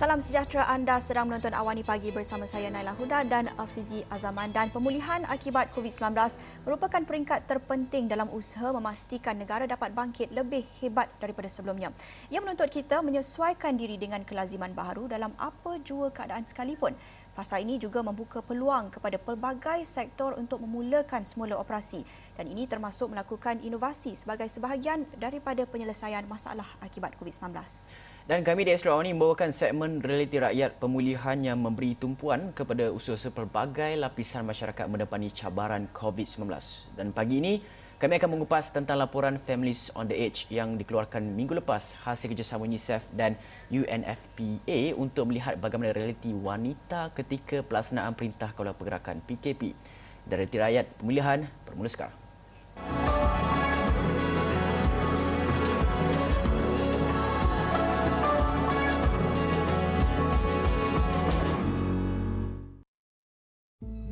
[0.00, 4.72] Salam sejahtera anda sedang menonton Awani Pagi bersama saya Naila Huda dan Afizi Azaman dan
[4.72, 6.16] pemulihan akibat COVID-19
[6.64, 11.92] merupakan peringkat terpenting dalam usaha memastikan negara dapat bangkit lebih hebat daripada sebelumnya.
[12.32, 16.96] Ia menuntut kita menyesuaikan diri dengan kelaziman baharu dalam apa jua keadaan sekalipun.
[17.36, 22.08] Fasa ini juga membuka peluang kepada pelbagai sektor untuk memulakan semula operasi
[22.40, 27.52] dan ini termasuk melakukan inovasi sebagai sebahagian daripada penyelesaian masalah akibat COVID-19.
[28.30, 33.18] Dan kami di Astro ini membawakan segmen realiti rakyat pemulihan yang memberi tumpuan kepada usaha
[33.26, 36.46] pelbagai lapisan masyarakat mendepani cabaran COVID-19.
[36.94, 37.58] Dan pagi ini,
[37.98, 42.70] kami akan mengupas tentang laporan Families on the Edge yang dikeluarkan minggu lepas hasil kerjasama
[42.70, 43.34] UNICEF dan
[43.66, 49.74] UNFPA untuk melihat bagaimana realiti wanita ketika pelaksanaan Perintah Kawalan Pergerakan PKP.
[50.30, 52.19] Realiti rakyat pemulihan bermula sekarang.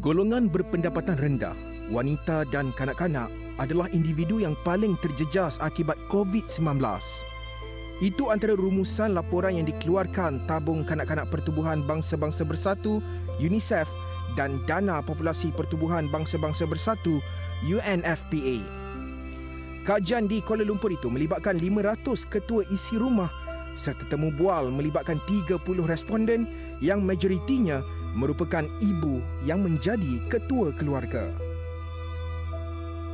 [0.09, 1.53] Golongan berpendapatan rendah,
[1.93, 3.29] wanita dan kanak-kanak
[3.61, 6.81] adalah individu yang paling terjejas akibat COVID-19.
[8.01, 13.05] Itu antara rumusan laporan yang dikeluarkan Tabung Kanak-kanak Pertubuhan Bangsa-Bangsa Bersatu
[13.37, 13.85] UNICEF
[14.33, 17.21] dan Dana Populasi Pertubuhan Bangsa-Bangsa Bersatu
[17.69, 18.65] UNFPA.
[19.85, 23.29] Kajian di Kuala Lumpur itu melibatkan 500 ketua isi rumah
[23.77, 26.49] serta temu bual melibatkan 30 responden
[26.81, 27.85] yang majoritinya
[28.19, 31.31] merupakan ibu yang menjadi ketua keluarga.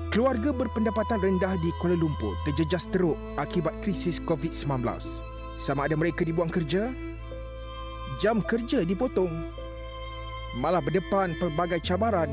[0.09, 4.81] Keluarga berpendapatan rendah di Kuala Lumpur terjejas teruk akibat krisis COVID-19.
[5.61, 6.89] Sama ada mereka dibuang kerja,
[8.17, 9.31] jam kerja dipotong,
[10.57, 12.31] malah berdepan pelbagai cabaran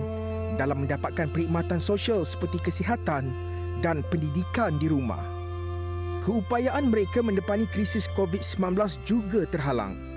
[0.56, 3.34] dalam mendapatkan perkhidmatan sosial seperti kesihatan
[3.84, 5.22] dan pendidikan di rumah.
[6.22, 8.78] Keupayaan mereka mendepani krisis COVID-19
[9.10, 10.11] juga terhalang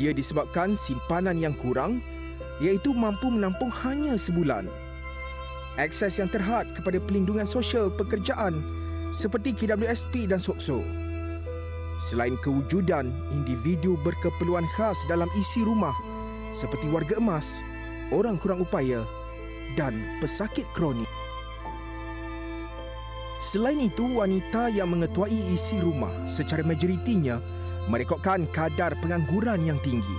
[0.00, 2.00] ia disebabkan simpanan yang kurang
[2.62, 4.68] iaitu mampu menampung hanya sebulan.
[5.80, 8.60] Akses yang terhad kepada pelindungan sosial pekerjaan
[9.16, 10.84] seperti KWSP dan SOKSO.
[12.02, 15.94] Selain kewujudan individu berkeperluan khas dalam isi rumah
[16.52, 17.64] seperti warga emas,
[18.12, 19.00] orang kurang upaya
[19.78, 21.08] dan pesakit kronik.
[23.42, 27.42] Selain itu, wanita yang mengetuai isi rumah secara majoritinya
[27.90, 30.18] merekodkan kadar pengangguran yang tinggi.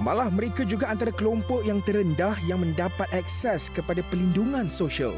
[0.00, 5.14] Malah mereka juga antara kelompok yang terendah yang mendapat akses kepada pelindungan sosial.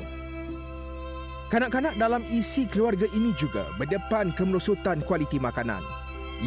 [1.49, 5.81] Kanak-kanak dalam isi keluarga ini juga berdepan kemerosotan kualiti makanan.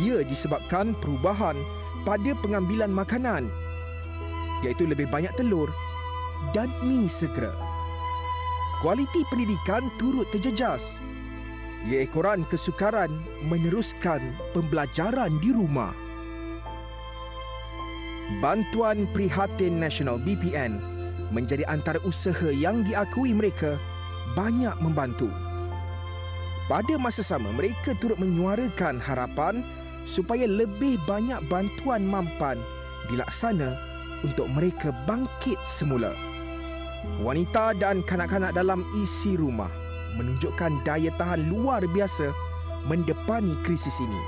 [0.04, 1.56] Ia disebabkan perubahan
[2.04, 3.48] pada pengambilan makanan
[4.66, 5.72] iaitu lebih banyak telur
[6.52, 7.54] dan mi segera.
[8.84, 11.02] Kualiti pendidikan turut terjejas
[11.88, 13.08] ia ekoran kesukaran
[13.48, 14.20] meneruskan
[14.52, 15.96] pembelajaran di rumah.
[18.44, 20.84] Bantuan Prihatin Nasional BPN
[21.32, 23.80] menjadi antara usaha yang diakui mereka
[24.36, 25.32] banyak membantu.
[26.68, 29.64] Pada masa sama, mereka turut menyuarakan harapan
[30.04, 32.60] supaya lebih banyak bantuan mampan
[33.08, 33.80] dilaksana
[34.28, 36.12] untuk mereka bangkit semula.
[37.24, 42.32] Wanita dan kanak-kanak dalam isi rumah menunjukkan daya tahan luar biasa
[42.88, 44.22] mendepani krisis ini.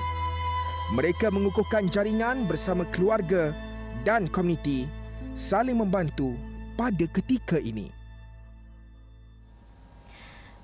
[0.98, 3.54] Mereka mengukuhkan jaringan bersama keluarga
[4.04, 4.90] dan komuniti
[5.38, 6.34] saling membantu
[6.74, 7.99] pada ketika ini.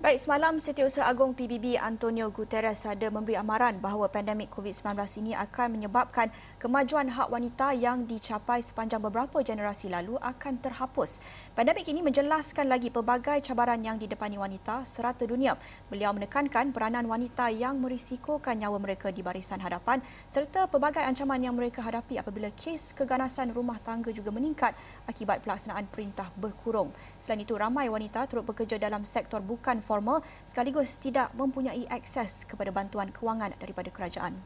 [0.06, 5.82] Baik, semalam Setiausaha Agong PBB Antonio Guterres ada memberi amaran bahawa pandemik COVID-19 ini akan
[5.82, 6.30] menyebabkan
[6.62, 11.26] kemajuan hak wanita yang dicapai sepanjang beberapa generasi lalu akan terhapus.
[11.58, 15.58] Pandemik ini menjelaskan lagi pelbagai cabaran yang didepani wanita serata dunia.
[15.90, 21.58] Beliau menekankan peranan wanita yang merisikokan nyawa mereka di barisan hadapan serta pelbagai ancaman yang
[21.58, 24.78] mereka hadapi apabila kes keganasan rumah tangga juga meningkat
[25.10, 26.94] akibat pelaksanaan perintah berkurung.
[27.26, 32.70] Selain itu, ramai wanita turut bekerja dalam sektor bukan formal sekaligus tidak mempunyai akses kepada
[32.70, 34.38] bantuan kewangan daripada kerajaan.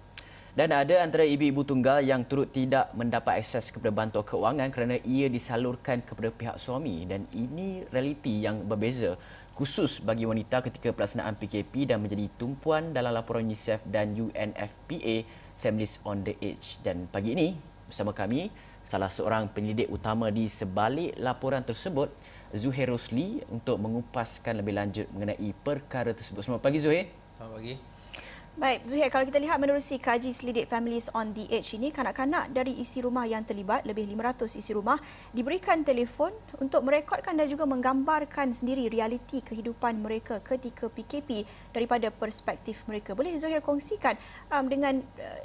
[0.56, 5.28] Dan ada antara ibu-ibu tunggal yang turut tidak mendapat akses kepada bantuan kewangan kerana ia
[5.28, 9.20] disalurkan kepada pihak suami dan ini realiti yang berbeza
[9.60, 15.28] khusus bagi wanita ketika pelaksanaan PKP dan menjadi tumpuan dalam laporan UNICEF dan UNFPA
[15.60, 16.80] Families on the Edge.
[16.80, 17.60] Dan pagi ini
[17.92, 18.48] bersama kami
[18.88, 25.54] salah seorang penyelidik utama di sebalik laporan tersebut Zuhair Rosli untuk mengupaskan lebih lanjut mengenai
[25.54, 26.42] perkara tersebut.
[26.42, 27.06] Selamat pagi Zuhair.
[27.38, 27.76] Selamat pagi.
[28.60, 32.76] Baik, Zuhair, kalau kita lihat menerusi kaji selidik Families on the Edge ini, kanak-kanak dari
[32.76, 35.00] isi rumah yang terlibat, lebih 500 isi rumah,
[35.32, 42.84] diberikan telefon untuk merekodkan dan juga menggambarkan sendiri realiti kehidupan mereka ketika PKP daripada perspektif
[42.90, 43.16] mereka.
[43.16, 44.20] Boleh Zuhair kongsikan
[44.52, 45.40] um, dengan uh,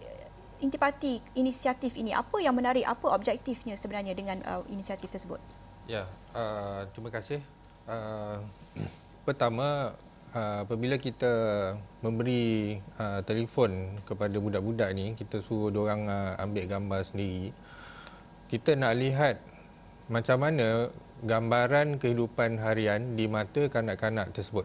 [0.65, 2.17] intipati inisiatif ini?
[2.17, 2.83] Apa yang menarik?
[2.83, 5.39] Apa objektifnya sebenarnya dengan uh, inisiatif tersebut?
[5.85, 7.45] Ya, uh, terima kasih.
[7.85, 8.41] Uh,
[9.29, 9.93] pertama,
[10.33, 11.29] uh, apabila kita
[12.01, 17.53] memberi uh, telefon kepada budak-budak ni, kita suruh orang uh, ambil gambar sendiri.
[18.49, 19.37] Kita nak lihat
[20.09, 20.89] macam mana
[21.21, 24.65] gambaran kehidupan harian di mata kanak-kanak tersebut.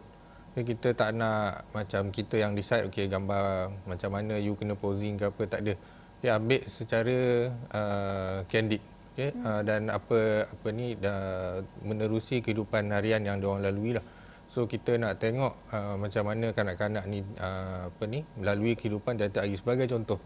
[0.56, 5.20] Jadi kita tak nak macam kita yang decide okey gambar macam mana you kena posing
[5.20, 5.76] ke apa tak ada.
[6.24, 8.80] Dia ambil secara uh, candid
[9.20, 9.30] okay?
[9.36, 9.44] hmm.
[9.44, 14.04] uh, dan apa apa ni dah menerusi kehidupan harian yang diorang lalui lah.
[14.50, 19.46] So kita nak tengok uh, macam mana kanak-kanak ni uh, apa ni melalui kehidupan tiap-tiap
[19.46, 20.18] hari sebagai contoh.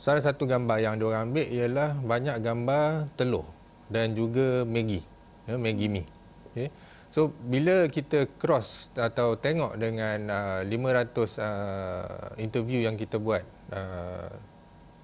[0.00, 3.48] Salah satu gambar yang diorang ambil ialah banyak gambar telur
[3.88, 5.00] dan juga Maggi.
[5.48, 6.04] Ya, Maggi mi.
[6.52, 6.68] Okay?
[7.10, 13.42] So bila kita cross atau tengok dengan uh, 500 uh, interview yang kita buat
[13.74, 14.30] uh,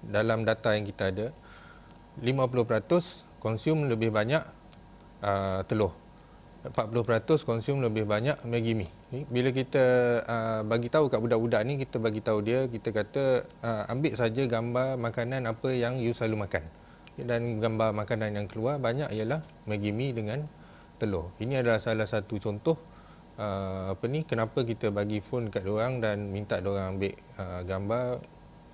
[0.07, 1.27] dalam data yang kita ada
[2.21, 4.41] 50% konsum lebih banyak
[5.21, 5.93] uh, telur
[6.73, 8.87] 40% konsum lebih banyak Maggi mi.
[9.29, 9.85] Bila kita
[10.25, 14.43] uh, bagi tahu kat budak-budak ni kita bagi tahu dia kita kata uh, ambil saja
[14.43, 16.63] gambar makanan apa yang you selalu makan.
[17.17, 20.45] Dan gambar makanan yang keluar banyak ialah Maggi mi dengan
[20.99, 21.33] telur.
[21.39, 22.77] Ini adalah salah satu contoh
[23.39, 28.03] uh, apa ni kenapa kita bagi phone kat orang dan minta orang ambil uh, gambar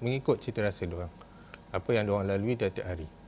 [0.01, 1.11] mengikut cita rasa orang.
[1.73, 3.22] Apa yang orang lalui tiap-tiap hari.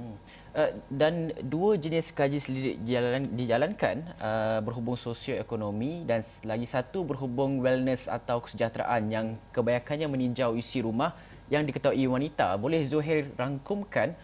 [0.00, 0.16] Hmm.
[0.50, 7.60] Uh, dan dua jenis kaji selidik dijalan, dijalankan uh, berhubung sosioekonomi dan lagi satu berhubung
[7.60, 11.14] wellness atau kesejahteraan yang kebanyakannya meninjau isi rumah
[11.52, 12.56] yang diketahui wanita.
[12.58, 14.16] Boleh Zuhair rangkumkan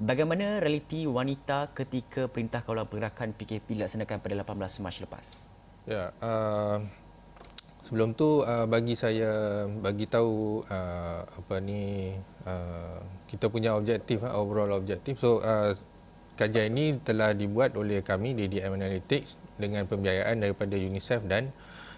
[0.00, 5.26] Bagaimana realiti wanita ketika Perintah Kawalan Pergerakan PKP dilaksanakan pada 18 Mac lepas?
[5.84, 6.80] Ya, uh,
[7.90, 12.14] sebelum tu uh, bagi saya bagi tahu uh, apa ni
[12.46, 15.18] uh, kita punya objektif uh, overall objektif.
[15.18, 15.74] So uh,
[16.38, 21.50] kajian ini telah dibuat oleh kami di DM Analytics dengan pembiayaan daripada UNICEF dan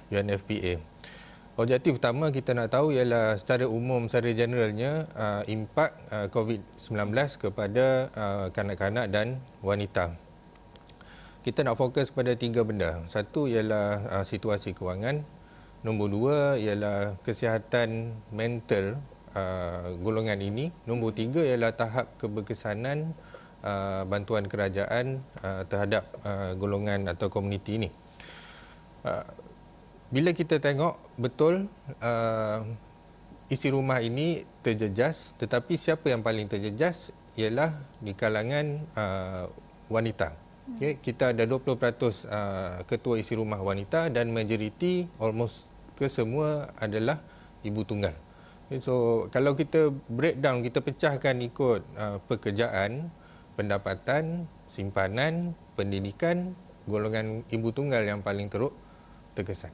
[0.09, 0.81] UNFPA.
[1.61, 8.09] Objektif utama kita nak tahu ialah secara umum, secara generalnya uh, impak uh, COVID-19 kepada
[8.17, 10.17] uh, kanak-kanak dan wanita.
[11.45, 13.05] Kita nak fokus kepada tiga benda.
[13.13, 15.42] Satu ialah uh, situasi kewangan.
[15.83, 19.03] Nombor dua ialah kesihatan mental
[19.35, 20.71] uh, golongan ini.
[20.87, 23.11] Nombor tiga ialah tahap keberkesanan
[23.67, 27.91] uh, bantuan kerajaan uh, terhadap uh, golongan atau komuniti ini.
[29.03, 29.27] Uh,
[30.15, 31.67] bila kita tengok betul
[31.99, 32.63] uh,
[33.51, 39.51] isi rumah ini terjejas tetapi siapa yang paling terjejas ialah di kalangan uh,
[39.91, 40.39] wanita.
[40.79, 45.72] Okay, kita ada 20% uh, ketua isi rumah wanita dan majoriti almost
[46.03, 47.23] kesemua adalah
[47.63, 48.19] ibu tunggal.
[48.81, 53.13] So kalau kita breakdown kita pecahkan ikut uh, pekerjaan,
[53.55, 56.57] pendapatan, simpanan, pendidikan,
[56.89, 58.73] golongan ibu tunggal yang paling teruk
[59.37, 59.71] terkesan.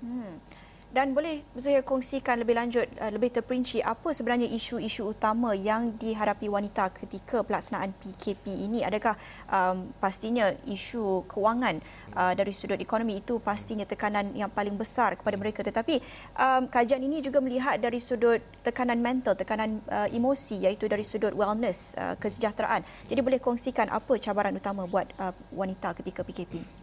[0.00, 0.40] Hmm.
[0.90, 6.50] Dan boleh Zuhair kongsikan lebih lanjut, uh, lebih terperinci apa sebenarnya isu-isu utama yang dihadapi
[6.50, 8.82] wanita ketika pelaksanaan PKP ini?
[8.82, 9.14] Adakah
[9.46, 11.78] um, pastinya isu kewangan
[12.18, 15.62] uh, dari sudut ekonomi itu pastinya tekanan yang paling besar kepada mereka.
[15.62, 16.02] Tetapi
[16.34, 21.30] um, kajian ini juga melihat dari sudut tekanan mental, tekanan uh, emosi iaitu dari sudut
[21.38, 22.82] wellness, uh, kesejahteraan.
[23.06, 26.80] Jadi boleh kongsikan apa cabaran utama buat uh, wanita ketika PKP?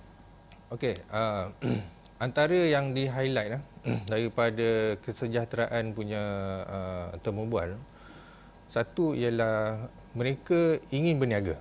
[0.71, 0.95] Okey.
[1.11, 1.51] Uh,
[2.17, 3.63] antara yang di highlight lah
[4.11, 6.23] daripada kesejahteraan punya
[6.65, 7.77] uh, temu bual
[8.67, 11.55] satu ialah mereka ingin berniaga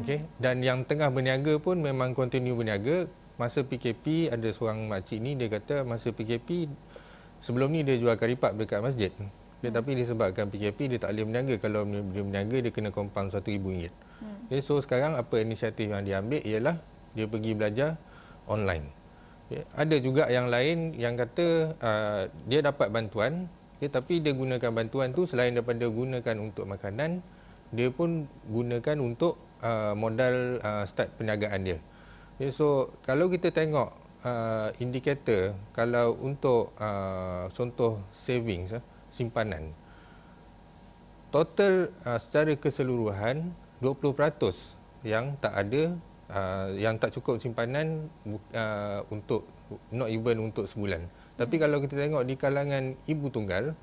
[0.00, 0.28] okey hmm.
[0.38, 5.50] dan yang tengah berniaga pun memang continue berniaga masa PKP ada seorang makcik ni dia
[5.50, 6.70] kata masa PKP
[7.38, 9.74] sebelum ni dia jual karipap dekat masjid okay, hmm.
[9.74, 14.50] tapi disebabkan PKP dia tak boleh berniaga kalau dia berniaga dia kena compound RM1,000 hmm.
[14.50, 16.78] okay, so sekarang apa inisiatif yang dia ambil ialah
[17.18, 17.90] dia pergi belajar
[18.46, 18.97] online
[19.48, 23.48] Ya, ada juga yang lain yang kata uh, dia dapat bantuan
[23.80, 27.24] ya, tapi dia gunakan bantuan tu selain daripada gunakan untuk makanan
[27.72, 31.78] dia pun gunakan untuk uh, modal uh, start perniagaan dia.
[32.36, 33.88] Ya, so kalau kita tengok
[34.24, 39.72] uh, indikator kalau untuk uh, contoh savings uh, simpanan
[41.32, 44.12] total uh, secara keseluruhan 20%
[45.06, 45.94] yang tak ada
[46.32, 48.08] uh, yang tak cukup simpanan
[48.54, 49.48] uh, untuk
[49.92, 51.08] not even untuk sebulan.
[51.36, 51.62] Tapi hmm.
[51.62, 53.76] kalau kita tengok di kalangan ibu tunggal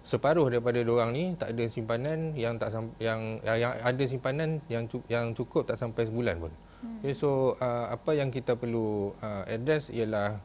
[0.00, 5.36] separuh daripada orang ni tak ada simpanan yang tak yang yang, ada simpanan yang yang
[5.36, 6.52] cukup tak sampai sebulan pun.
[6.80, 7.04] Hmm.
[7.04, 10.40] Okay, so uh, apa yang kita perlu uh, address ialah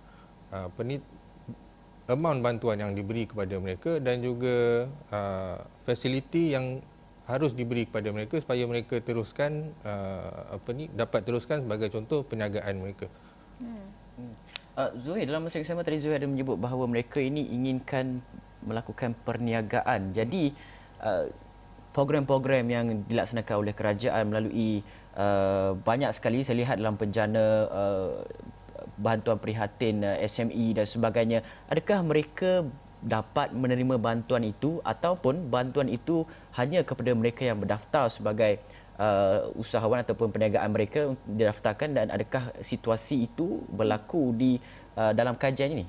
[0.51, 0.99] uh, ni
[2.05, 6.83] amount bantuan yang diberi kepada mereka dan juga uh, fasiliti yang
[7.25, 12.77] harus diberi kepada mereka supaya mereka teruskan uh, apa ni dapat teruskan sebagai contoh perniagaan
[12.77, 13.09] mereka.
[13.57, 13.89] Hmm.
[14.77, 18.21] Uh, Zuhair dalam masa yang sama tadi Zuhair ada menyebut bahawa mereka ini inginkan
[18.61, 20.13] melakukan perniagaan.
[20.13, 20.53] Jadi
[21.01, 21.25] uh,
[21.95, 24.83] program-program yang dilaksanakan oleh kerajaan melalui
[25.15, 28.21] uh, banyak sekali saya lihat dalam penjana uh,
[28.99, 31.39] bantuan prihatin uh, SME dan sebagainya.
[31.71, 32.67] Adakah mereka
[33.05, 36.25] dapat menerima bantuan itu ataupun bantuan itu
[36.57, 38.57] hanya kepada mereka yang berdaftar sebagai
[38.97, 44.57] uh, usahawan ataupun perniagaan mereka didaftarkan dan adakah situasi itu berlaku di
[44.97, 45.85] uh, dalam kajian ini?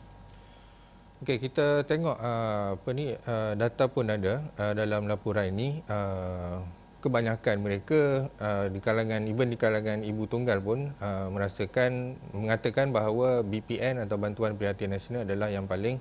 [1.25, 6.61] Okey, kita tengok uh, apa ni uh, data pun ada uh, dalam laporan ini uh,
[7.01, 13.41] kebanyakan mereka uh, di kalangan even di kalangan ibu tunggal pun uh, merasakan mengatakan bahawa
[13.41, 15.97] BPN atau bantuan perhatian nasional adalah yang paling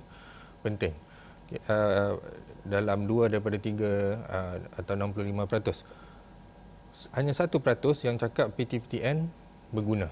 [0.60, 0.92] penting
[1.54, 2.18] uh,
[2.66, 7.14] dalam dua daripada tiga uh, atau 65%.
[7.14, 9.28] Hanya satu peratus yang cakap PTPTN
[9.70, 10.10] berguna.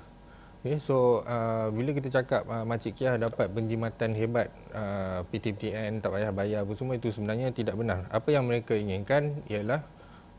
[0.65, 6.17] Okay, so uh, bila kita cakap uh, Makcik Kia dapat penjimatan hebat uh, PTPTN tak
[6.17, 8.09] payah bayar apa semua itu sebenarnya tidak benar.
[8.09, 9.85] Apa yang mereka inginkan ialah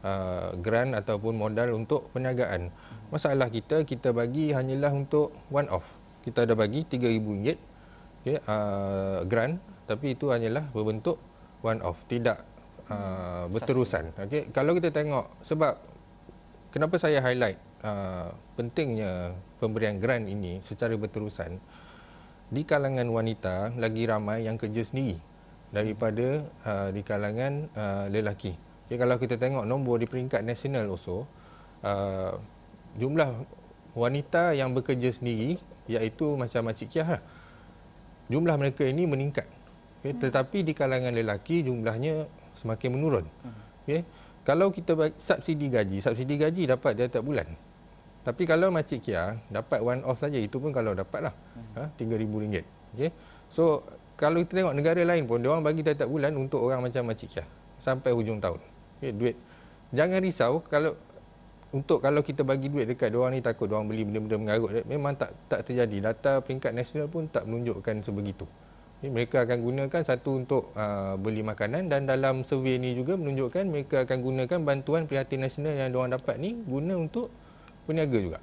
[0.01, 2.73] uh, grant ataupun modal untuk perniagaan.
[3.13, 5.93] Masalah kita kita bagi hanyalah untuk one off.
[6.25, 7.29] Kita ada bagi RM3000
[8.25, 11.17] okay, uh, grant tapi itu hanyalah berbentuk
[11.61, 12.41] one off tidak
[12.89, 14.13] uh, berterusan.
[14.25, 15.77] Okey kalau kita tengok sebab
[16.73, 21.57] kenapa saya highlight uh, pentingnya pemberian grant ini secara berterusan
[22.49, 25.17] di kalangan wanita lagi ramai yang kerja sendiri
[25.73, 28.53] daripada uh, di kalangan uh, lelaki.
[28.85, 31.25] Okay, kalau kita tengok nombor di peringkat nasional also
[31.81, 32.37] uh,
[33.01, 33.33] jumlah
[33.97, 35.57] wanita yang bekerja sendiri
[35.89, 37.21] iaitu macam Makcik Kiah lah.
[38.29, 39.45] Jumlah mereka ini meningkat
[40.13, 43.25] okay, tetapi di kalangan lelaki jumlahnya semakin menurun.
[43.85, 44.01] Okay.
[44.45, 47.49] kalau kita subsidi gaji subsidi gaji dapat dia tiap bulan.
[48.25, 51.33] Tapi kalau Makcik Kia dapat one off saja itu pun kalau dapat lah.
[51.77, 52.65] Ha, RM3,000
[52.97, 53.11] okay.
[53.49, 53.85] so
[54.17, 57.29] kalau kita tengok negara lain pun dia orang bagi tiap-tiap bulan untuk orang macam Makcik
[57.37, 57.45] Kia
[57.77, 58.61] sampai hujung tahun.
[58.97, 59.35] Okay, duit.
[59.93, 60.97] Jangan risau kalau
[61.69, 64.71] untuk kalau kita bagi duit dekat dia orang ni takut dia orang beli benda-benda mengarut
[64.89, 66.09] memang tak tak terjadi.
[66.09, 68.49] Data peringkat nasional pun tak menunjukkan sebegitu
[69.09, 74.05] mereka akan gunakan satu untuk uh, beli makanan dan dalam survey ini juga menunjukkan mereka
[74.07, 77.29] akan gunakan bantuan prihatin nasional yang diorang dapat ni guna untuk
[77.85, 78.39] peniaga juga.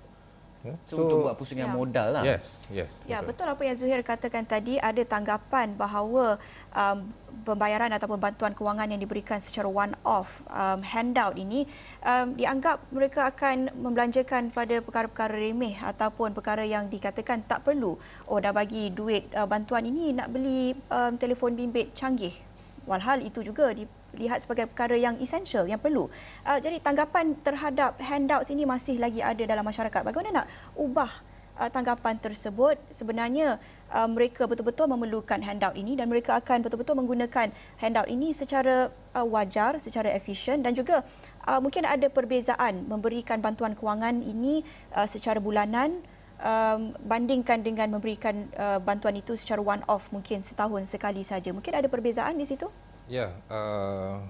[0.62, 0.78] Ya.
[0.87, 1.75] So, so untuk buat pusingan ya.
[1.75, 2.23] modal lah.
[2.23, 2.90] Yes, yes.
[3.02, 3.35] Ya, betul.
[3.35, 6.38] betul apa yang Zuhair katakan tadi ada tanggapan bahawa
[6.71, 7.11] um,
[7.42, 11.66] pembayaran ataupun bantuan kewangan yang diberikan secara one off um, handout ini
[12.07, 17.99] um, dianggap mereka akan membelanjakan pada perkara-perkara remeh ataupun perkara yang dikatakan tak perlu.
[18.31, 22.38] Oh dah bagi duit uh, bantuan ini nak beli um, telefon bimbit canggih.
[22.87, 23.83] Walhal itu juga di
[24.16, 26.09] lihat sebagai perkara yang essential yang perlu.
[26.45, 30.00] Uh, jadi tanggapan terhadap handouts ini masih lagi ada dalam masyarakat.
[30.04, 31.11] Bagaimana nak ubah
[31.57, 32.76] uh, tanggapan tersebut?
[32.92, 33.57] Sebenarnya
[33.92, 39.26] uh, mereka betul-betul memerlukan handout ini dan mereka akan betul-betul menggunakan handout ini secara uh,
[39.28, 41.04] wajar, secara efisien dan juga
[41.49, 46.04] uh, mungkin ada perbezaan memberikan bantuan kewangan ini uh, secara bulanan
[46.42, 51.54] um, bandingkan dengan memberikan uh, bantuan itu secara one off mungkin setahun sekali saja.
[51.54, 52.69] Mungkin ada perbezaan di situ?
[53.12, 54.25] Ya, uh,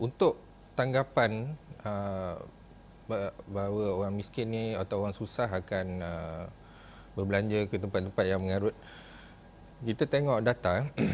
[0.00, 0.40] untuk
[0.72, 1.52] tanggapan
[1.84, 2.40] uh,
[3.44, 6.44] bahawa orang miskin ni atau orang susah akan uh,
[7.12, 8.72] berbelanja ke tempat-tempat yang mengarut,
[9.84, 10.88] kita tengok data.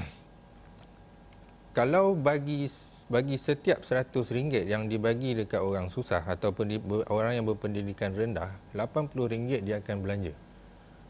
[1.78, 2.70] kalau bagi
[3.10, 6.78] bagi setiap seratus ringgit yang dibagi dekat orang susah ataupun di,
[7.10, 10.38] orang yang berpendidikan rendah, lapan puluh ringgit dia akan belanja.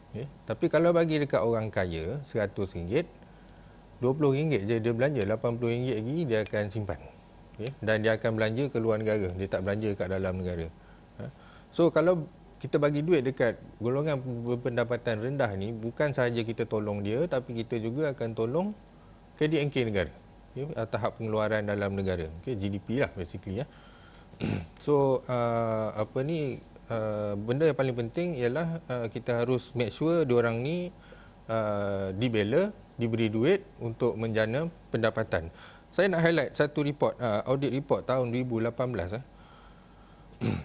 [0.09, 0.25] Okay.
[0.49, 3.05] Tapi kalau bagi dekat orang kaya seratus ringgit,
[3.99, 6.99] RM20 je dia belanja, RM80 lagi dia akan simpan.
[7.59, 7.75] Okay?
[7.83, 10.67] Dan dia akan belanja ke luar negara, dia tak belanja kat dalam negara.
[11.19, 11.27] Ha?
[11.75, 12.23] So kalau
[12.59, 17.75] kita bagi duit dekat golongan berpendapatan rendah ni, bukan sahaja kita tolong dia, tapi kita
[17.79, 18.67] juga akan tolong
[19.35, 20.13] KDNK negara.
[20.55, 20.71] Okay?
[20.87, 22.31] Tahap pengeluaran dalam negara.
[22.39, 22.55] Okay?
[22.55, 23.63] GDP lah basically.
[23.63, 23.65] Ya.
[24.83, 30.23] so uh, apa ni, uh, benda yang paling penting ialah uh, kita harus make sure
[30.23, 30.95] diorang ni
[31.51, 35.47] uh, dibela diberi duit untuk menjana pendapatan.
[35.89, 39.15] Saya nak highlight satu report, uh, audit report tahun 2018.
[39.15, 39.23] Uh.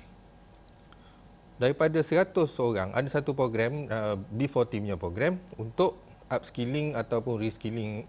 [1.62, 8.04] Daripada 100 orang, ada satu program, uh, B40 punya program, untuk upskilling ataupun reskilling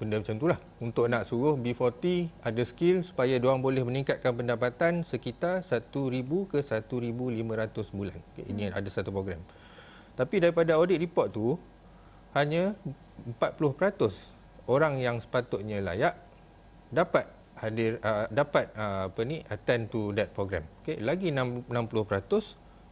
[0.00, 0.58] benda macam itulah.
[0.80, 5.84] Untuk nak suruh B40 ada skill supaya diorang boleh meningkatkan pendapatan sekitar 1,000
[6.48, 8.20] ke 1,500 bulan.
[8.32, 9.44] Okay, ini ada satu program.
[10.16, 11.56] Tapi daripada audit report tu,
[12.32, 12.78] hanya
[13.38, 16.14] 40% orang yang sepatutnya layak
[16.90, 17.26] dapat
[17.60, 20.64] hadir uh, dapat uh, apa ni attend to that program.
[20.80, 21.68] Okey, lagi 60%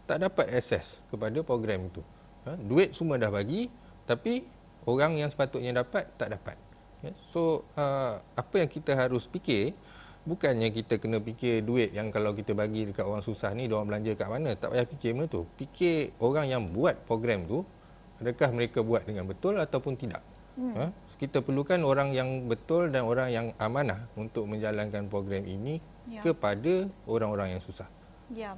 [0.04, 2.04] tak dapat akses kepada program itu.
[2.44, 2.56] Ha?
[2.56, 3.72] Duit semua dah bagi
[4.04, 4.44] tapi
[4.84, 6.56] orang yang sepatutnya dapat tak dapat.
[7.00, 7.12] Okay.
[7.32, 9.72] So uh, apa yang kita harus fikir
[10.28, 13.96] bukannya kita kena fikir duit yang kalau kita bagi dekat orang susah ni dia orang
[13.96, 17.64] belanja kat mana tak payah fikir benda tu fikir orang yang buat program tu
[18.18, 20.22] adakah mereka buat dengan betul ataupun tidak
[20.58, 20.74] hmm.
[20.74, 20.86] ha?
[21.18, 26.22] kita perlukan orang yang betul dan orang yang amanah untuk menjalankan program ini ya.
[26.22, 27.86] kepada orang-orang yang susah
[28.30, 28.54] ya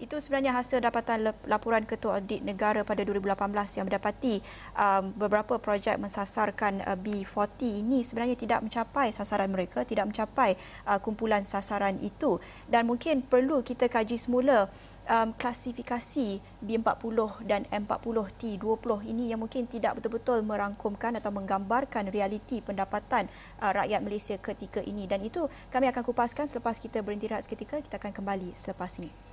[0.00, 3.36] itu sebenarnya hasil dapatan laporan Ketua Audit Negara pada 2018
[3.76, 4.40] yang mendapati
[4.72, 10.56] um, beberapa projek mensasarkan uh, B40 ini sebenarnya tidak mencapai sasaran mereka, tidak mencapai
[10.88, 12.40] uh, kumpulan sasaran itu
[12.72, 14.72] dan mungkin perlu kita kaji semula
[15.10, 23.28] um, klasifikasi B40 dan M40T20 ini yang mungkin tidak betul-betul merangkumkan atau menggambarkan realiti pendapatan
[23.60, 27.82] uh, rakyat Malaysia ketika ini dan itu kami akan kupaskan selepas kita berhenti rehat seketika
[27.82, 29.29] kita akan kembali selepas ini.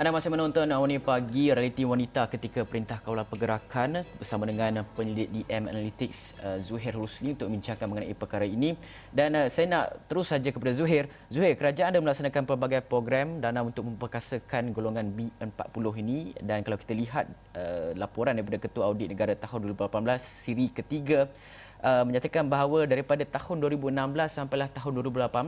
[0.00, 5.68] Anda masih menonton Awani Pagi Realiti Wanita ketika Perintah Kawalan Pergerakan bersama dengan penyelidik DM
[5.68, 8.80] Analytics uh, Zuhair Rusli untuk membincangkan mengenai perkara ini.
[9.12, 11.04] Dan uh, saya nak terus saja kepada Zuhair.
[11.28, 16.96] Zuhair, kerajaan ada melaksanakan pelbagai program dana untuk memperkasakan golongan B40 ini dan kalau kita
[16.96, 21.28] lihat uh, laporan daripada Ketua Audit Negara tahun 2018 siri ketiga
[21.80, 23.96] menyatakan bahawa daripada tahun 2016
[24.28, 25.40] sampailah tahun 2018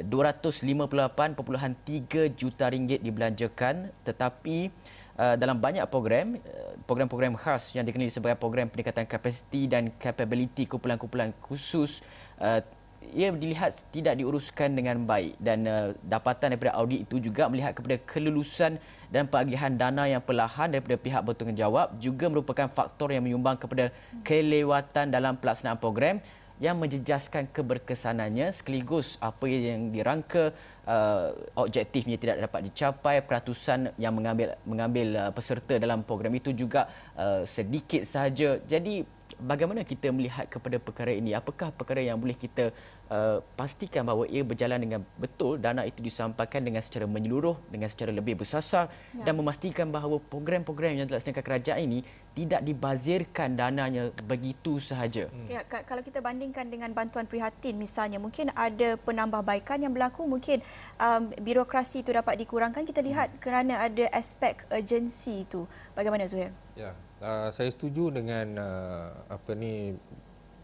[0.00, 3.92] 258.3 juta ringgit dibelanjakan.
[4.08, 4.72] Tetapi
[5.20, 10.64] uh, dalam banyak program uh, program-program khas yang dikenali sebagai program peningkatan kapasiti dan capability
[10.64, 12.00] kumpulan-kumpulan khusus
[12.40, 12.64] uh,
[13.10, 15.34] ia dilihat tidak diuruskan dengan baik.
[15.42, 18.78] Dan uh, dapatan daripada audit itu juga melihat kepada kelulusan
[19.12, 23.92] dan pengagihan dana yang perlahan daripada pihak bertanggungjawab juga merupakan faktor yang menyumbang kepada
[24.24, 26.16] kelewatan dalam pelaksanaan program
[26.62, 30.54] yang menjejaskan keberkesanannya sekaligus apa yang dirangka
[30.86, 36.86] uh, objektifnya tidak dapat dicapai peratusan yang mengambil mengambil uh, peserta dalam program itu juga
[37.18, 38.62] uh, sedikit sahaja.
[38.62, 39.02] Jadi
[39.42, 42.70] bagaimana kita melihat kepada perkara ini apakah perkara yang boleh kita
[43.10, 48.14] uh, pastikan bahawa ia berjalan dengan betul dana itu disampaikan dengan secara menyeluruh dengan secara
[48.14, 49.26] lebih bersasar ya.
[49.26, 52.00] dan memastikan bahawa program-program yang dilaksanakan kerajaan ini
[52.32, 55.28] tidak dibazirkan dananya begitu sahaja.
[55.28, 55.48] Hmm.
[55.52, 60.64] Ya, kalau kita bandingkan dengan bantuan prihatin misalnya, mungkin ada penambahbaikan yang berlaku, mungkin
[60.96, 62.88] um, birokrasi itu dapat dikurangkan.
[62.88, 63.40] Kita lihat hmm.
[63.40, 65.68] kerana ada aspek urgensi itu.
[65.92, 66.56] Bagaimana Zuhair?
[66.72, 69.94] Ya, uh, saya setuju dengan uh, apa ni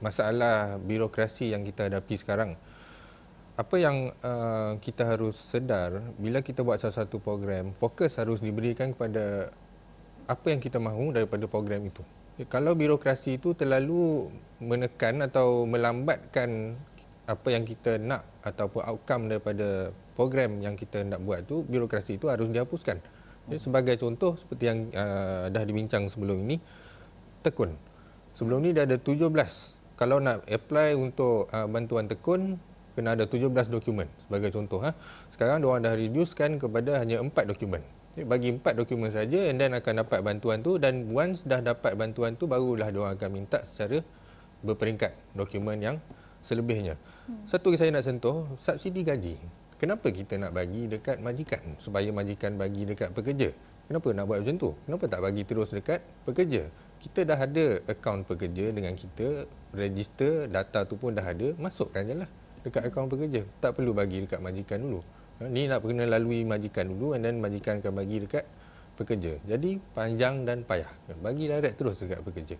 [0.02, 2.58] masalah birokrasi yang kita hadapi sekarang.
[3.58, 9.50] Apa yang uh, kita harus sedar bila kita buat satu-satu program, fokus harus diberikan kepada
[10.30, 12.04] apa yang kita mahu daripada program itu.
[12.46, 14.30] Kalau birokrasi itu terlalu
[14.62, 16.78] menekan atau melambatkan
[17.26, 22.30] apa yang kita nak ataupun outcome daripada program yang kita nak buat itu, birokrasi itu
[22.30, 23.02] harus dihapuskan.
[23.56, 26.60] Sebagai contoh seperti yang uh, dah dibincang sebelum ini,
[27.40, 27.72] tekun.
[28.36, 29.24] Sebelum ini dah ada 17.
[29.96, 32.60] Kalau nak apply untuk uh, bantuan tekun,
[32.92, 34.84] kena ada 17 dokumen sebagai contoh.
[34.84, 34.92] Ha.
[35.32, 37.80] Sekarang diorang dah reducekan kepada hanya 4 dokumen
[38.26, 42.34] bagi empat dokumen saja and then akan dapat bantuan tu dan once dah dapat bantuan
[42.34, 44.02] tu barulah dia akan minta secara
[44.64, 45.96] berperingkat dokumen yang
[46.42, 46.98] selebihnya.
[47.28, 47.44] Hmm.
[47.46, 49.36] Satu yang saya nak sentuh, subsidi gaji.
[49.78, 53.54] Kenapa kita nak bagi dekat majikan supaya majikan bagi dekat pekerja?
[53.86, 54.70] Kenapa nak buat macam tu?
[54.84, 56.66] Kenapa tak bagi terus dekat pekerja?
[56.98, 62.26] Kita dah ada akaun pekerja dengan kita, register data tu pun dah ada, masukkan je
[62.26, 62.30] lah
[62.66, 63.46] dekat akaun pekerja.
[63.62, 65.00] Tak perlu bagi dekat majikan dulu.
[65.46, 68.42] Ni nak kena lalui majikan dulu and then majikan akan bagi dekat
[68.98, 69.38] pekerja.
[69.46, 70.90] Jadi panjang dan payah.
[71.22, 72.58] Bagi direct terus dekat pekerja.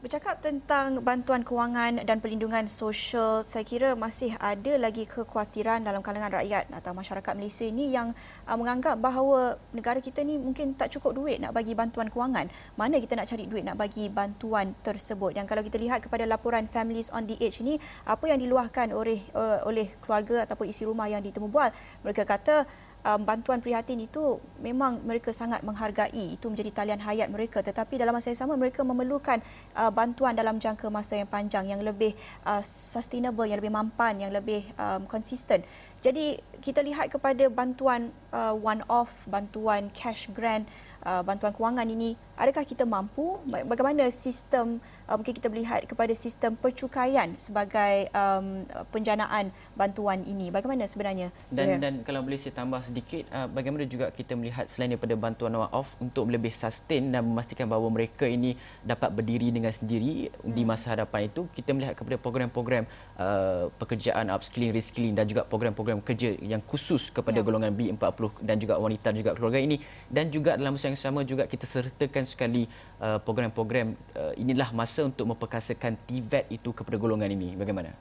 [0.00, 6.40] Bercakap tentang bantuan kewangan dan perlindungan sosial, saya kira masih ada lagi kekhawatiran dalam kalangan
[6.40, 8.16] rakyat atau masyarakat Malaysia ini yang
[8.48, 12.48] uh, menganggap bahawa negara kita ni mungkin tak cukup duit nak bagi bantuan kewangan.
[12.80, 15.36] Mana kita nak cari duit nak bagi bantuan tersebut?
[15.36, 17.76] Yang kalau kita lihat kepada laporan Families on the Edge ini,
[18.08, 21.68] apa yang diluahkan oleh uh, oleh keluarga ataupun isi rumah yang ditemu bual,
[22.00, 22.64] mereka kata
[23.04, 26.36] um, bantuan prihatin itu memang mereka sangat menghargai.
[26.36, 27.60] Itu menjadi talian hayat mereka.
[27.60, 29.40] Tetapi dalam masa yang sama mereka memerlukan
[29.76, 32.12] uh, bantuan dalam jangka masa yang panjang yang lebih
[32.44, 35.62] uh, sustainable yang lebih mampan yang lebih um, konsisten
[36.00, 40.64] jadi kita lihat kepada bantuan uh, one off bantuan cash grant
[41.04, 43.36] uh, bantuan kewangan ini adakah kita mampu?
[43.44, 48.62] Bagaimana sistem uh, mungkin kita melihat kepada sistem percukaian sebagai um,
[48.94, 51.82] penjanaan bantuan ini bagaimana sebenarnya Zuhair?
[51.82, 55.58] dan dan kalau boleh saya tambah sedikit uh, bagaimana juga kita melihat selain daripada bantuan
[55.58, 58.54] one off untuk lebih sustain dan memastikan bahawa mereka ini
[58.86, 60.54] dapat berdiri dengan sendiri hmm.
[60.54, 62.86] di masa hadapan itu kita melihat kepada program-program
[63.18, 67.44] uh, pekerjaan upskilling reskilling dan juga program-program kerja yang khusus kepada ya.
[67.44, 71.26] golongan B40 dan juga wanita dan juga keluarga ini dan juga dalam masa yang sama
[71.26, 72.70] juga kita sertakan sekali
[73.02, 77.54] uh, program-program uh, inilah masa untuk memperkasakan TVET itu kepada golongan ini.
[77.54, 77.92] Bagaimana?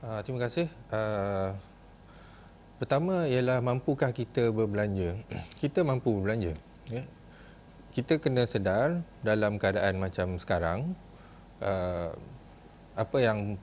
[0.00, 0.66] Uh, terima kasih.
[0.88, 1.52] Uh,
[2.80, 5.16] pertama ialah mampukah kita berbelanja?
[5.60, 6.56] Kita mampu berbelanja
[6.88, 7.04] ya.
[7.90, 10.94] Kita kena sedar dalam keadaan macam sekarang
[11.60, 12.14] uh,
[12.94, 13.58] apa yang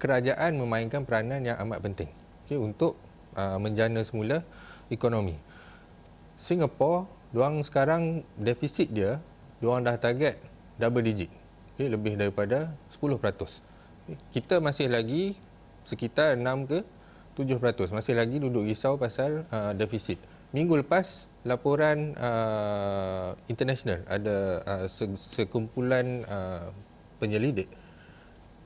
[0.00, 2.10] kerajaan memainkan peranan yang amat penting
[2.44, 2.98] okay, untuk
[3.38, 4.42] uh, menjana semula
[4.90, 5.38] ekonomi.
[6.40, 9.20] Singapura, diorang sekarang defisit dia,
[9.60, 10.40] diorang dah target
[10.80, 11.30] double digit.
[11.80, 13.08] Okay, lebih daripada 10%.
[13.16, 15.32] Okay, kita masih lagi
[15.88, 16.84] sekitar 6 ke
[17.40, 17.96] 7%.
[17.96, 20.20] Masih lagi duduk risau pasal uh, defisit.
[20.52, 26.68] Minggu lepas, laporan uh, international ada uh, sekumpulan uh,
[27.16, 27.72] penyelidik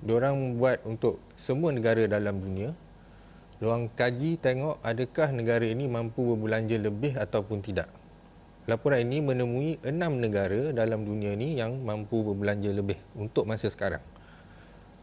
[0.02, 2.74] diorang buat untuk semua negara dalam dunia
[3.62, 7.86] Diorang kaji tengok adakah negara ini mampu berbelanja lebih ataupun tidak.
[8.64, 14.00] Laporan ini menemui enam negara dalam dunia ini yang mampu berbelanja lebih untuk masa sekarang.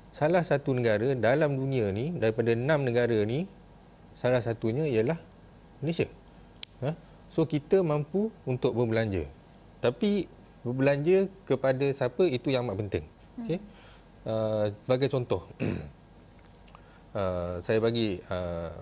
[0.10, 3.46] Salah satu negara dalam dunia ni daripada enam negara ni
[4.18, 5.22] salah satunya ialah
[5.78, 6.10] Malaysia.
[6.82, 6.98] Ha?
[7.30, 9.30] So kita mampu untuk berbelanja.
[9.78, 10.26] Tapi
[10.66, 13.06] berbelanja kepada siapa itu yang amat penting.
[13.46, 13.60] Okay?
[14.26, 15.46] Uh, sebagai contoh,
[17.14, 18.74] uh, saya bagi uh,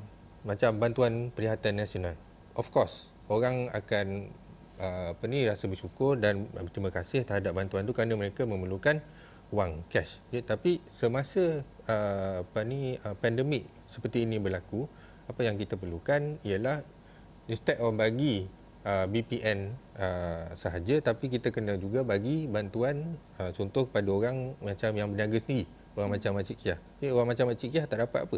[0.47, 2.15] macam bantuan perihatan nasional.
[2.55, 4.31] Of course, orang akan
[4.79, 9.03] uh, apa ni rasa bersyukur dan berterima kasih terhadap bantuan itu kerana mereka memerlukan
[9.51, 10.23] wang cash.
[10.31, 14.89] Okay, tapi semasa uh, apa ni uh, pandemik seperti ini berlaku,
[15.27, 16.81] apa yang kita perlukan ialah
[17.51, 18.49] instead of bagi
[18.87, 24.93] uh, BPN uh, sahaja tapi kita kena juga bagi bantuan uh, contoh kepada orang macam
[24.93, 26.79] yang berniaga sendiri orang macam Makcik Kiah.
[27.03, 28.37] Eh, orang macam Makcik Kiah tak dapat apa.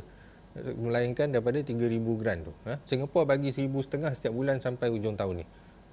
[0.75, 2.53] Melainkan daripada 3,000 grant tu.
[2.67, 2.81] Ha?
[2.83, 5.45] Singapura bagi 1,500 setiap bulan sampai hujung tahun ni.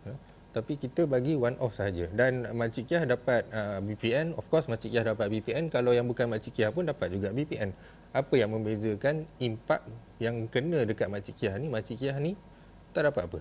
[0.08, 0.10] Ha?
[0.58, 2.10] Tapi kita bagi one off saja.
[2.10, 4.34] Dan Makcik Kiah dapat uh, BPN.
[4.34, 5.70] Of course Makcik Kiah dapat BPN.
[5.70, 7.70] Kalau yang bukan Makcik Kiah pun dapat juga BPN.
[8.10, 9.86] Apa yang membezakan impak
[10.18, 12.34] yang kena dekat Makcik Kiah ni, Makcik Kiah ni
[12.90, 13.38] tak dapat apa.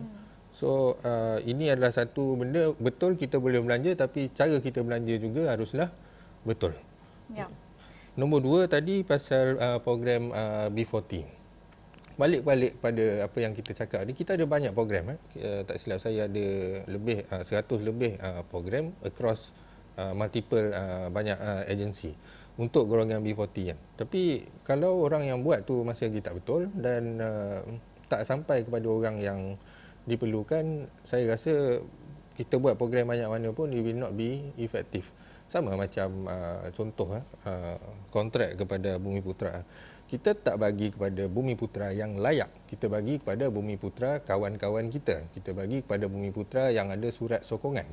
[0.00, 0.08] Hmm.
[0.56, 5.52] So uh, ini adalah satu benda betul kita boleh belanja tapi cara kita belanja juga
[5.52, 5.92] haruslah
[6.46, 6.72] betul.
[7.34, 7.50] Ya.
[8.14, 11.43] Nombor dua tadi pasal uh, program uh, B40.
[12.14, 15.14] Balik-balik pada apa yang kita cakap ni, kita ada banyak program.
[15.14, 15.18] Eh.
[15.42, 16.46] Uh, tak silap saya ada
[16.86, 19.50] lebih uh, 100 lebih uh, program across
[19.94, 20.74] multiple
[21.14, 21.38] banyak
[21.70, 22.10] agensi
[22.58, 23.78] untuk golongan B40 kan.
[23.94, 27.22] Tapi kalau orang yang buat tu masih lagi tak betul dan
[28.10, 29.54] tak sampai kepada orang yang
[30.10, 31.78] diperlukan, saya rasa
[32.34, 35.06] kita buat program banyak mana pun it will not be effective
[35.54, 37.78] sama macam uh, contoh uh,
[38.10, 39.62] kontrak kepada Bumi Putra.
[40.10, 42.50] Kita tak bagi kepada Bumi Putra yang layak.
[42.66, 45.30] Kita bagi kepada Bumi Putra kawan-kawan kita.
[45.30, 47.86] Kita bagi kepada Bumi Putra yang ada surat sokongan.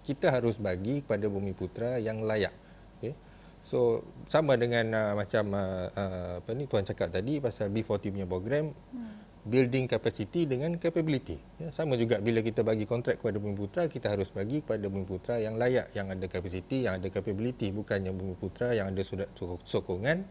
[0.00, 2.56] Kita harus bagi kepada Bumi Putra yang layak.
[2.96, 3.12] Okay?
[3.66, 8.72] so sama dengan uh, macam uh, apa ni tuan cakap tadi pasal B40 punya program.
[8.94, 11.38] Hmm building capacity dengan capability.
[11.62, 15.06] Ya, sama juga bila kita bagi kontrak kepada Bumi Putra, kita harus bagi kepada Bumi
[15.06, 17.70] Putra yang layak, yang ada capacity, yang ada capability.
[17.70, 19.02] Bukannya Bumi Putra yang ada
[19.62, 20.26] sokongan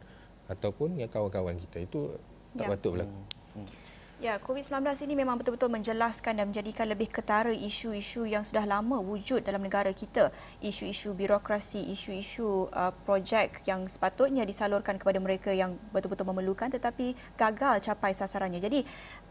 [0.52, 1.88] ataupun yang kawan-kawan kita.
[1.88, 2.20] Itu
[2.60, 2.72] tak ya.
[2.76, 3.16] patut berlaku.
[3.56, 3.85] Hmm.
[4.26, 9.46] Ya, COVID-19 ini memang betul-betul menjelaskan dan menjadikan lebih ketara isu-isu yang sudah lama wujud
[9.46, 10.34] dalam negara kita.
[10.66, 17.86] Isu-isu birokrasi, isu-isu uh, projek yang sepatutnya disalurkan kepada mereka yang betul-betul memerlukan tetapi gagal
[17.86, 18.58] capai sasarannya.
[18.58, 18.82] Jadi,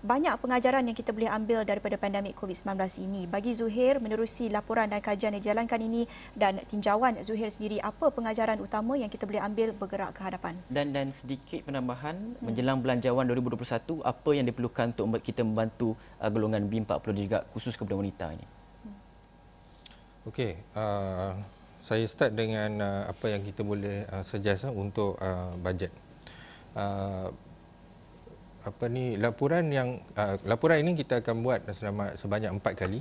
[0.04, 2.76] banyak pengajaran yang kita boleh ambil daripada pandemik COVID-19
[3.08, 3.24] ini.
[3.24, 6.04] Bagi Zuhair menerusi laporan dan kajian yang dijalankan ini
[6.36, 10.60] dan tinjauan Zuhair sendiri, apa pengajaran utama yang kita boleh ambil bergerak ke hadapan?
[10.68, 12.44] Dan dan sedikit penambahan hmm.
[12.44, 17.96] menjelang belanjawan 2021, apa yang diperlukan untuk kita membantu uh, golongan B40 juga khusus kepada
[17.96, 18.44] wanita ini?
[18.84, 18.96] Hmm.
[20.28, 21.32] Okey, uh,
[21.80, 25.88] saya start dengan uh, apa yang kita boleh uh, suggest uh, untuk uh, bajet.
[26.76, 27.32] Uh,
[28.64, 33.00] apa ni laporan yang uh, laporan ini kita akan buat selama sebanyak empat kali.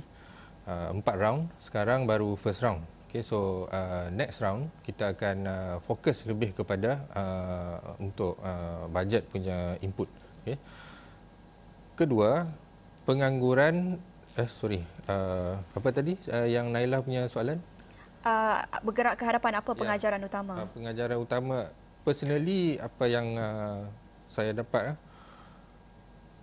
[0.64, 1.42] Uh, empat round.
[1.60, 2.84] Sekarang baru first round.
[3.08, 9.22] Okay so uh, next round kita akan uh, fokus lebih kepada uh, untuk uh, bajet
[9.30, 10.10] punya input.
[10.42, 10.58] Okay.
[11.94, 12.50] Kedua
[13.06, 14.02] pengangguran
[14.34, 17.62] eh sorry uh, apa tadi uh, yang Naila punya soalan?
[18.26, 19.78] Uh, bergerak ke hadapan apa ya.
[19.78, 20.26] pengajaran ya.
[20.26, 20.54] utama?
[20.58, 21.58] Uh, pengajaran utama.
[22.02, 23.86] Personally apa yang uh,
[24.26, 24.96] saya dapat uh,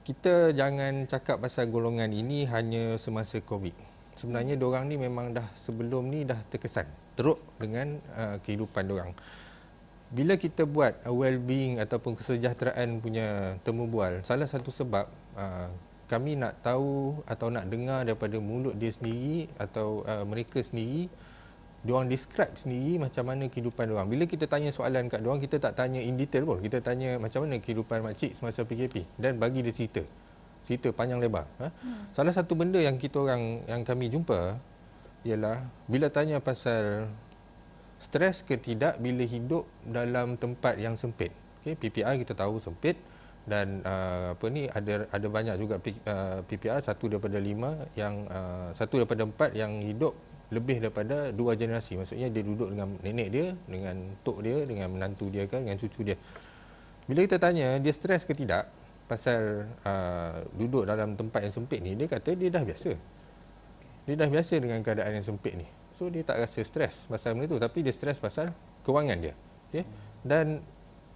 [0.02, 3.74] kita jangan cakap pasal golongan ini hanya semasa covid
[4.18, 4.66] sebenarnya hmm.
[4.66, 9.14] orang ni memang dah sebelum ni dah terkesan teruk dengan uh, kehidupan orang
[10.12, 15.06] bila kita buat uh, well-being ataupun kesejahteraan punya temu bual salah satu sebab
[15.38, 15.70] uh,
[16.10, 21.08] kami nak tahu atau nak dengar daripada mulut dia sendiri atau uh, mereka sendiri
[21.82, 24.10] dia orang describe sendiri macam mana kehidupan dia orang.
[24.10, 26.62] Bila kita tanya soalan kat dia orang, kita tak tanya in detail pun.
[26.62, 30.06] Kita tanya macam mana kehidupan makcik semasa PKP dan bagi dia cerita.
[30.62, 31.50] Cerita panjang lebar.
[31.58, 31.74] Ha?
[31.74, 32.06] Hmm.
[32.14, 34.62] Salah satu benda yang kita orang yang kami jumpa
[35.26, 37.10] ialah bila tanya pasal
[37.98, 41.34] stres ke tidak bila hidup dalam tempat yang sempit.
[41.62, 42.98] Okay, PPI kita tahu sempit
[43.46, 48.70] dan uh, apa ni ada ada banyak juga uh, PPR satu daripada lima yang uh,
[48.74, 50.14] satu daripada empat yang hidup
[50.52, 51.96] lebih daripada dua generasi.
[51.96, 56.04] Maksudnya dia duduk dengan nenek dia dengan tok dia dengan menantu dia kan dengan cucu
[56.04, 56.20] dia.
[57.08, 58.68] Bila kita tanya dia stres ke tidak
[59.08, 62.92] pasal uh, duduk dalam tempat yang sempit ni dia kata dia dah biasa.
[64.06, 65.68] Dia dah biasa dengan keadaan yang sempit ni.
[65.96, 68.52] So dia tak rasa stres pasal benda tu tapi dia stres pasal
[68.84, 69.36] kewangan dia.
[69.72, 69.88] Okay?
[70.22, 70.62] dan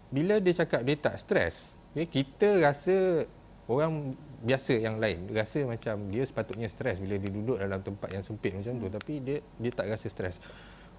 [0.09, 3.25] bila dia cakap dia tak stres okay, kita rasa
[3.65, 4.13] orang
[4.45, 5.25] biasa yang lain.
[5.33, 8.87] Rasa macam dia sepatutnya stres bila dia duduk dalam tempat yang sempit macam tu.
[8.93, 10.37] Tapi dia dia tak rasa stres.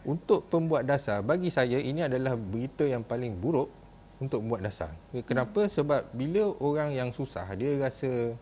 [0.02, 3.70] Untuk pembuat dasar bagi saya ini adalah berita yang paling buruk
[4.18, 4.90] untuk membuat dasar.
[5.22, 5.70] Kenapa?
[5.70, 8.34] Sebab bila orang yang susah dia rasa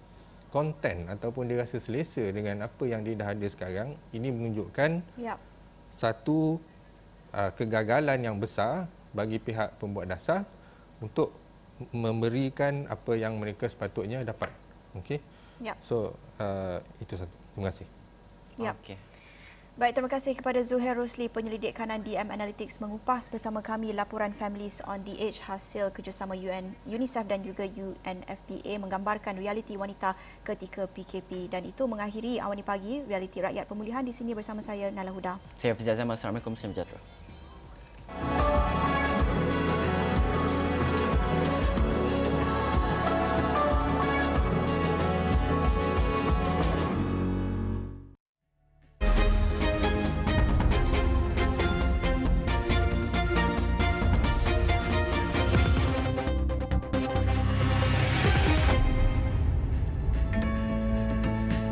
[0.54, 5.34] konten ataupun dia rasa selesa dengan apa yang dia dah ada sekarang ini menunjukkan yep.
[5.90, 6.62] satu
[7.34, 10.46] uh, kegagalan yang besar bagi pihak pembuat dasar
[11.02, 11.34] untuk
[11.90, 14.63] memberikan apa yang mereka sepatutnya dapat.
[14.98, 15.18] Okey.
[15.62, 15.74] Ya.
[15.82, 17.34] So uh, itu satu.
[17.54, 17.86] Terima kasih.
[18.58, 18.72] Ya.
[18.78, 18.98] Okey.
[19.74, 24.78] Baik, terima kasih kepada Zuhair Rosli, penyelidik kanan DM Analytics mengupas bersama kami laporan Families
[24.86, 30.14] on the Age hasil kerjasama UN, UNICEF dan juga UNFPA menggambarkan realiti wanita
[30.46, 35.10] ketika PKP dan itu mengakhiri Awani Pagi, realiti rakyat pemulihan di sini bersama saya Nala
[35.10, 35.42] Huda.
[35.58, 37.23] Saya Fizal Zaman, Assalamualaikum, Assalamualaikum.